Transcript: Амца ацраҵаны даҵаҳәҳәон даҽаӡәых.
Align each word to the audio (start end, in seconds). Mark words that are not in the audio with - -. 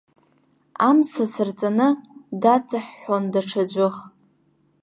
Амца 0.89 1.23
ацраҵаны 1.27 1.87
даҵаҳәҳәон 2.41 3.23
даҽаӡәых. 3.33 3.95